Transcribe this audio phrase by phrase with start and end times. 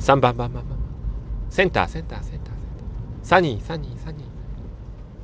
[0.00, 0.78] 3番番番番。
[1.48, 2.54] センターセンターセンターセンター。
[3.22, 4.26] サニーサニーサニー。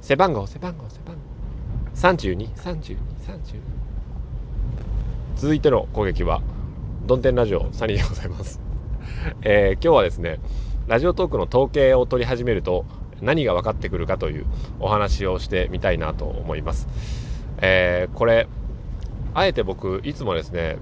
[0.00, 1.36] 背番号背番号背番号。
[1.96, 2.96] 323232
[5.36, 6.42] 続いての攻撃は
[7.06, 8.60] ドンテンラジオサニーでございます、
[9.42, 10.38] えー、今日はですね
[10.86, 12.84] ラジオトークの統計を取り始めると
[13.22, 14.46] 何が分かってくるかという
[14.78, 16.86] お話をしてみたいなと思います、
[17.58, 18.46] えー、これ
[19.32, 20.76] あえて僕いつもですね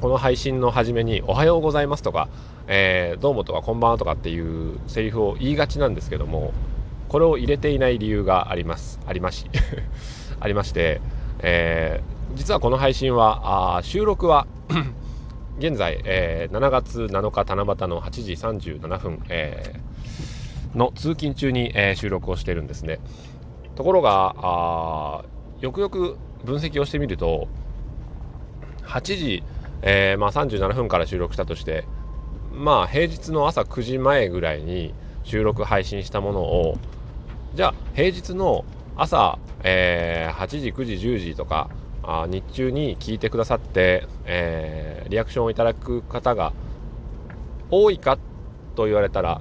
[0.00, 2.28] この配信の初めに「おはようございます」とか
[2.70, 6.52] 「えー、どうも」とか「こんばんは」とかっていうセリフを言いがちなんですけども
[7.08, 9.00] これを入れていない理由があります。
[9.08, 9.46] ありまし
[10.38, 11.00] ありまして、
[11.40, 14.46] えー、実はこの配信はあ収録は
[15.58, 18.32] 現在、えー、7月7日七夕の8時
[18.78, 23.00] 37分、えー、の通勤中に、えー、収録をしてるんですね。
[23.74, 25.22] ところがあ
[25.60, 27.48] よくよく分析をしてみると
[28.84, 29.42] 8時、
[29.80, 31.84] えーまあ、37分から収録したとして
[32.58, 34.92] まあ平日の朝9時前ぐらいに
[35.24, 36.76] 収録配信したものを
[37.54, 38.64] じゃあ平日の
[38.96, 41.70] 朝、えー、8時9時10時とか
[42.02, 46.52] あ日中に聞いてくださって、えー、リアクションをいただく方が
[47.70, 48.18] 多いか
[48.74, 49.40] と言われたら、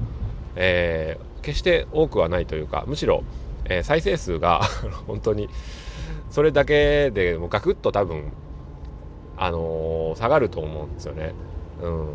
[0.55, 3.23] えー、決して多くはないというかむしろ、
[3.65, 4.61] えー、再生数が
[5.07, 5.49] 本当に
[6.29, 8.31] それだけでもガクッと多分
[9.37, 11.33] あの、下がると思うんですよね。
[11.81, 12.09] うん、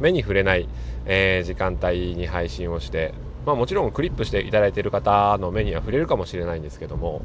[0.00, 0.68] 目に触れない、
[1.06, 7.22] えー、時間帯に配信をして、まあ、もちろんクリップしていただいている方の目には触れるかもしれないんですけども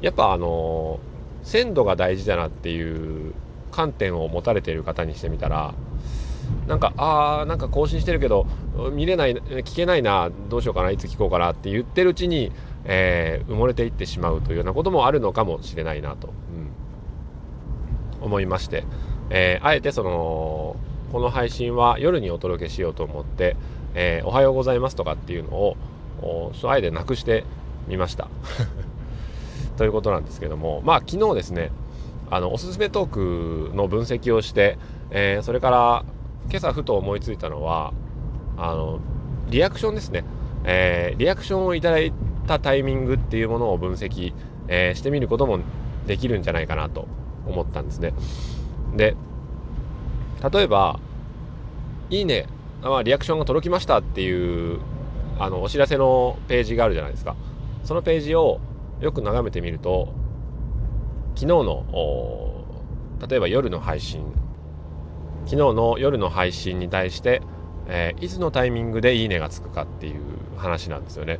[0.00, 3.34] やっぱあのー、鮮度が大事だなっていう
[3.70, 5.74] 観点を持たれている方にしてみたら
[6.66, 8.46] なんかあーなんか更新してるけど
[8.92, 12.52] 見れない聞けないなどうしようかないつ聞こうかなって言ってるうちに、
[12.84, 16.32] えー、埋もれていってしまうというようなこともあるのかもしれないなと、
[18.20, 18.84] うん、思いまして、
[19.30, 20.76] えー、あえてその
[21.12, 23.54] この配信は夜にお届けしようと思って、
[23.94, 25.76] えー、おはようございますとかっていうのを
[26.64, 27.44] あえてなくして
[27.86, 28.28] みました。
[29.76, 31.70] ということなんですけどもまあ昨日ですね
[32.30, 34.78] あのおすすめトークの分析をして、
[35.10, 36.04] えー、それから
[36.48, 37.92] 今朝ふと思いついたのは
[38.56, 39.00] あの
[39.50, 40.24] リアクションですね、
[40.64, 42.12] えー、リアクションをいただい
[42.46, 44.32] たタイミングっていうものを分析、
[44.68, 45.58] えー、してみることも
[46.06, 47.06] できるんじゃないかなと
[47.46, 48.14] 思ったんですね。
[48.96, 49.14] で
[50.50, 50.98] 例えば
[52.10, 52.46] 「いいね」
[52.82, 54.80] まあ、リアクションが届きましたっていう
[55.38, 57.36] あのお知らせのページがあるじゃないですか
[57.84, 58.60] そのページを
[59.00, 60.12] よく眺めてみると
[61.36, 61.84] 昨日の
[63.28, 64.24] 例えば夜の配信
[65.44, 67.42] 昨日の夜の配信に対して、
[67.86, 70.20] えー、いつのタイミングで「いいね」がつくかっていう
[70.56, 71.38] 話なんですよね。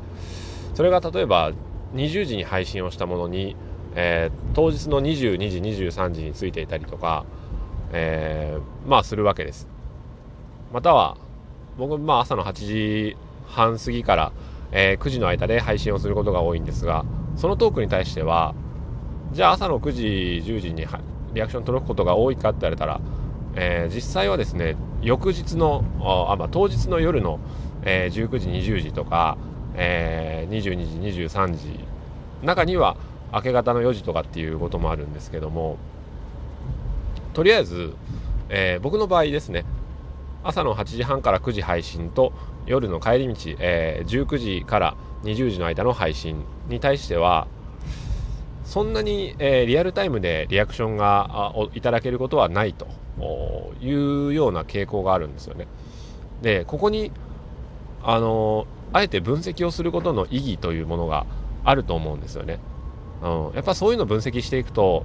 [0.74, 1.52] それが例えば
[1.94, 3.56] 20時に配信をしたものに、
[3.94, 7.24] えー、当日の22時23時についていたりとか
[7.92, 9.68] えー、まあするわけです。
[10.72, 11.16] または
[11.76, 13.16] 僕まあ朝の8時
[13.46, 14.32] 半過ぎから、
[14.72, 17.04] えー、9時の間で配信をすることが多いんですが
[17.36, 18.54] そのトークに対しては
[19.32, 20.04] じゃあ朝の9時
[20.44, 20.86] 10時に
[21.34, 23.00] リアクション届くことが多いかって言われたら、
[23.54, 27.38] えー、実際はですね翌日のあ、まあ、当日の夜の、
[27.82, 29.36] えー、19時20時とか、
[29.74, 31.80] えー、22時23時
[32.42, 32.96] 中には
[33.32, 35.78] 明け方の4時とかっていうこともあるんですけども
[37.32, 37.94] とりあえず、
[38.48, 39.64] えー、僕の場合ですね
[40.44, 42.32] 朝の8時半から9時配信と
[42.66, 47.46] 夜の帰り道、えー、19時から20時の間の配信に対しては
[48.64, 52.86] そんなに、えー、リアルタイムでリアクションがいただけることはないと
[53.80, 55.66] いうような傾向があるんですよね。
[56.42, 57.12] でここに
[58.02, 61.26] あのあえて分析をすることの意義というものが
[61.64, 62.58] あると思うんですよね。
[63.22, 65.04] うん、やっぱそういうの分析していくと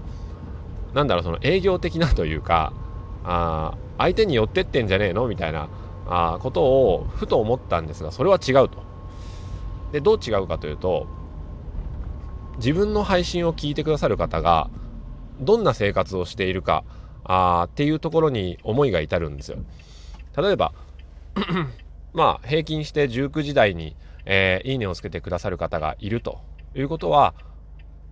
[0.97, 2.73] なんだろうその営業的なというか
[3.23, 5.69] あ相手に寄ってってんじゃねえのみたいな
[6.07, 8.83] あことをふと思ったんですがそれは違うと。
[9.91, 11.05] でどう違うかというと
[12.57, 14.71] 自分の配信を聞いてくださる方が
[15.39, 16.83] どんな生活をしているか
[17.23, 19.59] あっていうところに思いが至るんですよ。
[20.35, 20.73] 例えば
[22.13, 23.95] まあ平均して19時台に、
[24.25, 26.39] えー、いいねをつけてくださる方がいると
[26.75, 27.35] いうことは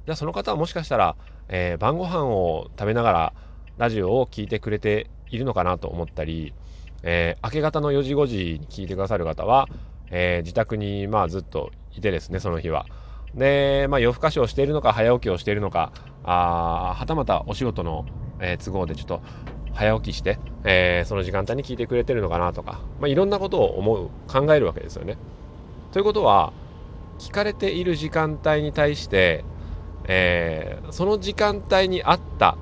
[0.06, 1.16] じゃあその方はもしかしたら
[1.48, 3.34] えー、晩ご飯を食べながら
[3.78, 6.54] ラジオを聴いてくれているのかなと思ったり、
[7.04, 9.68] えー、明け方の4時5時に聞いてくださる方は、
[10.10, 12.86] えー、自宅にまあずっといてですねその日は。
[13.36, 15.92] で、まあ、夜更かしをしているのか早起きをしているのか
[16.24, 18.06] あはたまたお仕事の、
[18.40, 19.22] え、都合でちょっと
[19.74, 25.18] 早起きして、え、その時間帯に聞いてくれてるのかなとか、まあ、いろんなことを思う考えるわけですよね。
[25.92, 26.54] ということは
[27.20, 29.44] 聞かれている時間帯に対して
[30.08, 32.58] えー、その時間帯に合った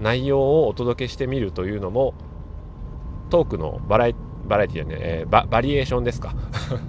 [0.00, 2.14] 内容をお届けしてみるというのも
[3.30, 4.14] トークのバラエ
[4.46, 6.34] バラエティでね、えー、ババリエーションですか。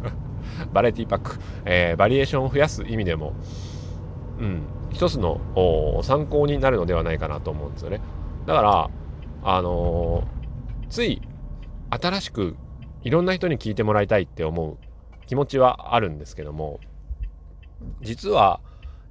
[0.74, 3.34] バラエティパック、えー、バリエーションを増やす意味でも、
[4.40, 4.62] うん、
[4.92, 5.42] 一つの
[6.02, 8.02] 参考になるのではないかなと思うんですよね。
[8.46, 8.90] だから、
[9.44, 11.22] あのー、つい
[11.90, 12.56] 新しく
[13.04, 14.78] いろんな人に聞いてもらいたいって思う
[15.28, 16.80] 気持ちはあるんですけども、
[18.02, 18.60] 実は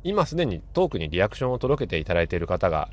[0.05, 2.89] 今すでにトークにリアクションを届けていただいている方が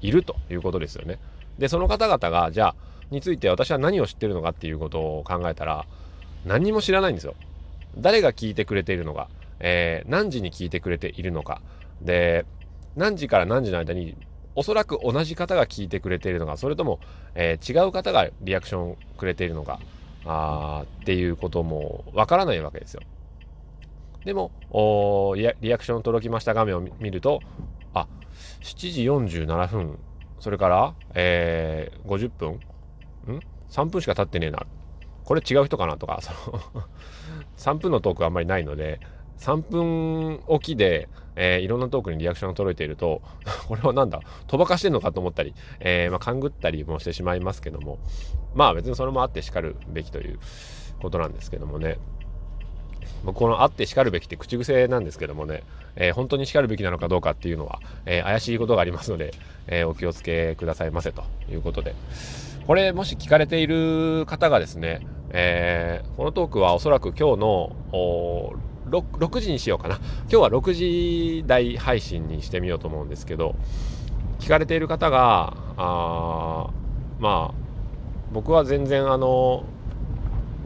[0.00, 1.18] いるということですよね。
[1.58, 2.74] で、その方々が、じゃあ、
[3.10, 5.84] について私は何を知ってるのかっていうことを考えたら、
[6.44, 7.34] 何にも知らないんですよ。
[7.98, 9.28] 誰が聞いてくれているのか、
[9.60, 11.60] えー、何時に聞いてくれているのか、
[12.00, 12.46] で、
[12.96, 14.16] 何時から何時の間に、
[14.54, 17.00] おそらく同じ方が聞いてくれているのか、それとも、
[17.34, 19.80] えー、違う方がリアクションくれているのか、
[20.24, 23.02] あーっていうこともわからないわけですよ。
[24.24, 24.50] でも
[25.60, 27.40] リアクション届きました画面を見ると
[27.92, 28.08] あ
[28.62, 29.98] 7時47分。
[30.40, 32.50] それから、えー、50分。
[32.52, 32.60] ん
[33.70, 34.66] ？3分しか経ってねえな。
[35.24, 36.60] これ違う人かなとかその
[37.56, 39.00] 3分のトークはあんまりないので
[39.38, 43.22] 3分おきで、えー、いろんなトークにリアクションが届いていると
[43.68, 44.20] これはなんだ？
[44.46, 47.98] とばかしてんのかと思ったり、えー、まあ、勘ぐったりもしてしまいますけども。
[48.54, 50.38] まあ別にそれもあってしかるべきという
[51.00, 51.98] ことなんですけどもね。
[53.24, 55.62] まこのあってしかるべきって口癖なんですけどもね、
[55.96, 59.32] えー、本当にしかるべきなのかどうかっていうのは、えー、怪しいことがありますので、
[59.66, 61.94] えー、お気をつけくださいませということで。
[62.66, 67.76] これもし聞かれている方がですね、えこのトークはおそらく今日の
[68.88, 69.96] 6, 6時にしようかな。
[69.96, 73.54] 今日は6時台配信にしてみようと思うんですけど、
[74.38, 76.70] 聞かれている方が、あ
[77.18, 77.54] まあ、
[78.32, 79.64] 僕は全然あの、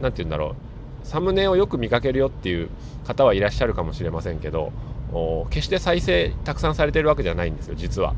[0.01, 0.55] なんて言うんだろう、
[1.03, 2.69] サムネをよく見かけるよっていう
[3.05, 4.71] 方はいらっしゃるかもしれませんけど
[5.49, 8.13] 決して再生たくさんされてるわけじゃないんですよ実は。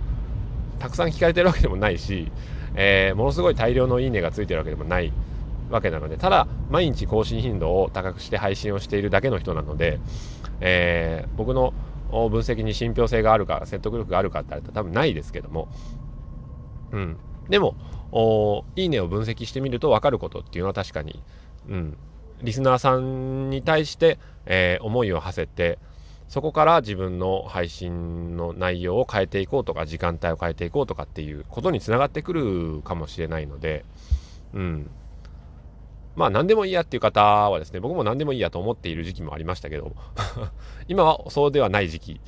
[0.79, 2.31] たくさん聞かれてるわけでもないし、
[2.75, 5.13] えー、ものすごい大量のいいねがついてるわけでもない。
[5.69, 9.99] わけなのでただ毎日更新頻度を高くして配信をしているだけの人なので、
[10.59, 11.73] えー、僕の
[12.11, 15.69] 分析に信憑性があるか説得力があるかって言われたら多分ないですけども。
[16.91, 17.17] うん。
[17.47, 17.75] でも
[18.75, 21.23] いいねを分析してみると分かることっていうのは確かに、
[21.69, 21.97] うん、
[22.43, 25.79] リスナーさんに対して、えー、思いを馳せて
[26.27, 33.83] そこから自分の配信の内容を変えていこうとか時間帯を変えていこうとかっていうことにつながってくるかもしれないので
[34.53, 34.89] うん。
[36.15, 39.93] まあ何でもいいやっていう方はですね僕も何でもいいやと思っている時期もありましたけど
[40.87, 42.21] 今はそうではない時期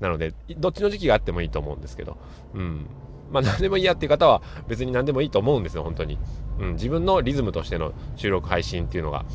[0.00, 2.16] なのでどっちの時期があってもいいと思うんですけど
[2.54, 2.86] うん。
[3.34, 6.18] まあ何でもいいやっていう方は別に何でもいいと思うんですよ本当に、
[6.58, 9.26] うん、自分のリズムとしての収録配信っていうのが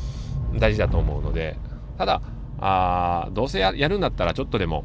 [0.58, 1.56] 大事だと思うので。
[2.00, 2.22] ただ
[2.60, 4.84] あどうせやるんだったらちょっとでも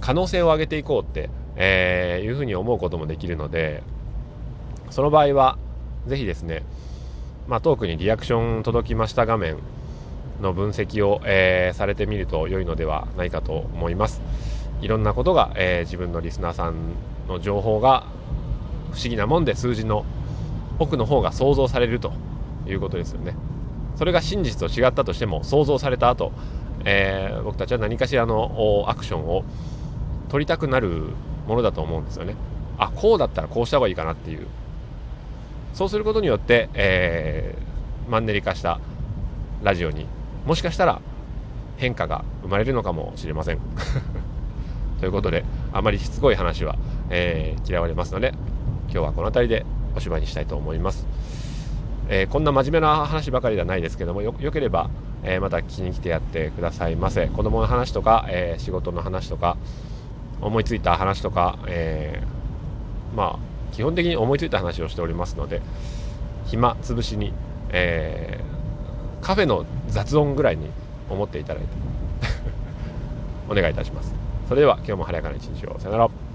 [0.00, 3.82] 可能性を上げていこうって、えー、いうふうに思うこともできるので
[4.90, 5.58] その場合は
[6.06, 6.62] 是非ですね、
[7.48, 9.58] まあ、トークにリアクション届きました画面
[10.40, 14.22] の分析を、えー、されてみると良いのではないかと思います。
[14.80, 16.74] いろんなことが、えー、自分のリスナーさん
[17.26, 18.06] の情報が
[18.92, 20.04] 不思議なもんで数字の
[20.78, 22.12] 奥の方が想像されると
[22.66, 23.34] いうことですよね。
[23.96, 26.32] それが真実と違ったとしても想像された後、
[26.84, 29.44] えー、僕たちは何かしらのアクションを
[30.28, 31.10] 取りたくなる
[31.48, 32.36] ものだと思うんですよね。
[32.78, 34.46] あこうだったらこうした方がいいかなっていう
[35.74, 38.80] そうすることによって、えー、マンネリ化した
[39.62, 40.06] ラジオに
[40.46, 41.00] もしかしたら
[41.76, 43.58] 変化が生まれるのかもしれません
[45.00, 46.76] ということであまりしつこい話は、
[47.10, 48.32] えー、嫌われますので
[48.90, 51.06] 今日はこの辺りでおしまいにしたいと思います、
[52.08, 54.90] えー、こんな真面目な話ばかりではないですけどもよければ、
[55.22, 57.26] えー、また聞きに来てやってくださいませ。
[57.28, 59.58] 子供の話とか、えー、仕事の話とか
[60.40, 62.22] 思いついた話とか、え
[63.14, 65.60] まあ基本的に思いついた話をしておりますので
[66.46, 67.32] 暇つぶしに、
[67.70, 68.40] え
[69.20, 70.70] カフェの雑音ぐらいに
[71.10, 71.68] 思っていただいて
[73.50, 74.14] お願いいたします。
[74.48, 75.78] それでは今日も晴れやかな一日を。
[75.78, 76.27] さよなら。